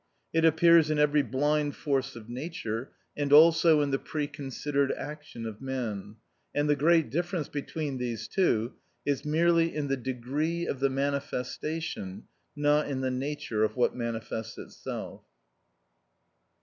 It 0.33 0.43
appears 0.43 0.89
in 0.89 0.97
every 0.97 1.21
blind 1.21 1.75
force 1.75 2.15
of 2.15 2.27
nature 2.27 2.89
and 3.15 3.31
also 3.31 3.81
in 3.81 3.91
the 3.91 3.99
preconsidered 3.99 4.91
action 4.93 5.45
of 5.45 5.61
man; 5.61 6.15
and 6.55 6.67
the 6.67 6.75
great 6.75 7.11
difference 7.11 7.47
between 7.47 7.99
these 7.99 8.27
two 8.27 8.73
is 9.05 9.23
merely 9.23 9.75
in 9.75 9.89
the 9.89 9.97
degree 9.97 10.65
of 10.65 10.79
the 10.79 10.89
manifestation, 10.89 12.23
not 12.55 12.87
in 12.87 13.01
the 13.01 13.11
nature 13.11 13.63
of 13.63 13.75
what 13.75 13.95
manifests 13.95 14.57
itself. 14.57 15.21